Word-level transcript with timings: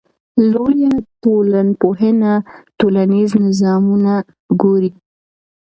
لویه 0.51 0.91
ټولنپوهنه 1.23 2.31
ټولنیز 2.79 3.29
نظامونه 3.45 4.13
ګوري. 4.61 4.91